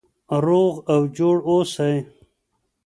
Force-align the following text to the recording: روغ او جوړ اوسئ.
روغ 0.45 0.73
او 0.91 1.01
جوړ 1.17 1.35
اوسئ. 1.49 1.95